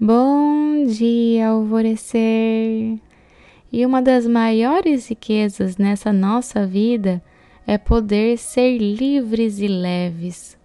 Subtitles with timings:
[0.00, 2.98] Bom dia, alvorecer!
[3.72, 7.22] E uma das maiores riquezas nessa nossa vida
[7.64, 10.58] é poder ser livres e leves,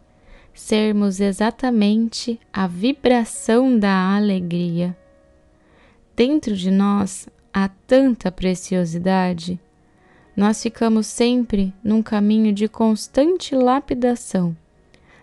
[0.52, 4.98] sermos exatamente a vibração da alegria.
[6.16, 9.60] Dentro de nós há tanta preciosidade,
[10.36, 14.58] nós ficamos sempre num caminho de constante lapidação,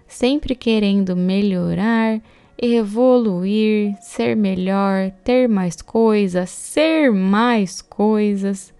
[0.07, 2.21] sempre querendo melhorar
[2.61, 8.73] evoluir, ser melhor, ter mais coisas, ser mais coisas.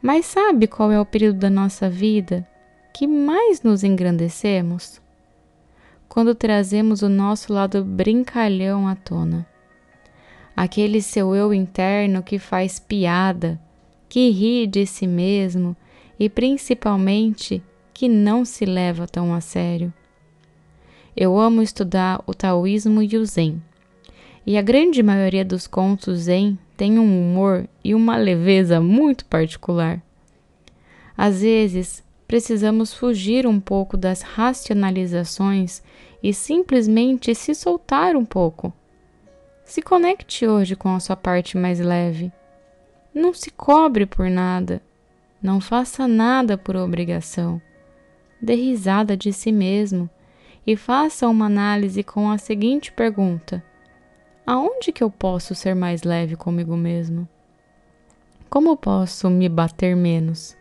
[0.00, 2.46] Mas sabe qual é o período da nossa vida
[2.92, 5.00] que mais nos engrandecemos?
[6.08, 9.46] Quando trazemos o nosso lado brincalhão à tona.
[10.54, 13.58] Aquele seu eu interno que faz piada,
[14.08, 15.74] que ri de si mesmo
[16.20, 17.62] e principalmente
[17.94, 19.92] que não se leva tão a sério
[21.16, 23.62] eu amo estudar o taoísmo e o zen.
[24.46, 30.02] E a grande maioria dos contos zen tem um humor e uma leveza muito particular.
[31.16, 35.82] Às vezes, precisamos fugir um pouco das racionalizações
[36.22, 38.72] e simplesmente se soltar um pouco.
[39.64, 42.32] Se conecte hoje com a sua parte mais leve.
[43.14, 44.82] Não se cobre por nada.
[45.42, 47.60] Não faça nada por obrigação.
[48.40, 50.08] Dê risada de si mesmo
[50.66, 53.62] e faça uma análise com a seguinte pergunta:
[54.46, 57.28] Aonde que eu posso ser mais leve comigo mesmo?
[58.48, 60.56] Como posso me bater menos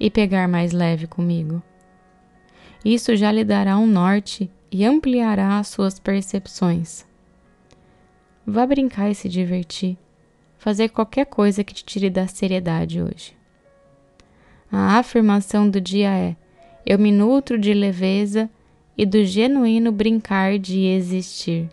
[0.00, 1.62] e pegar mais leve comigo?
[2.84, 7.06] Isso já lhe dará um norte e ampliará as suas percepções.
[8.46, 9.98] Vá brincar e se divertir,
[10.58, 13.36] fazer qualquer coisa que te tire da seriedade hoje.
[14.70, 16.36] A afirmação do dia é:
[16.86, 18.48] Eu me nutro de leveza
[18.98, 21.68] e do genuíno brincar de existir.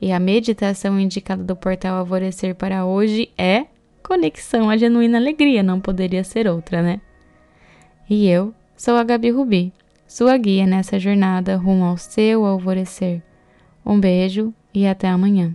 [0.00, 3.66] E a meditação indicada do portal Alvorecer para hoje é
[4.02, 7.02] conexão à genuína alegria, não poderia ser outra, né?
[8.08, 9.72] E eu sou a Gabi Rubi,
[10.08, 13.22] sua guia nessa jornada rumo ao seu alvorecer.
[13.84, 15.54] Um beijo e até amanhã.